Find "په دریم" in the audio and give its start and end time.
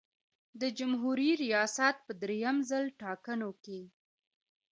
2.05-2.57